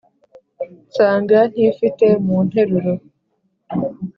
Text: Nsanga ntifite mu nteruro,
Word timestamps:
Nsanga 0.87 1.39
ntifite 1.53 2.05
mu 2.25 2.37
nteruro, 2.47 2.93